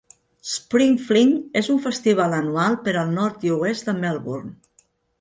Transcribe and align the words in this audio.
"Spring 0.51 0.95
Fling" 1.09 1.35
és 1.61 1.69
un 1.75 1.79
festival 1.85 2.35
anual 2.39 2.81
per 2.89 2.99
al 3.05 3.15
nord 3.21 3.49
i 3.51 3.57
oest 3.63 3.91
de 3.93 3.99
Melbourne. 4.05 4.57